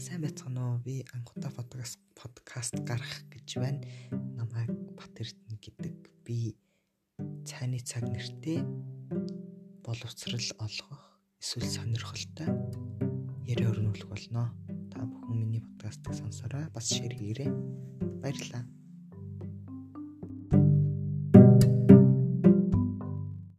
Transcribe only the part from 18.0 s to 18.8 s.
Баярлалаа.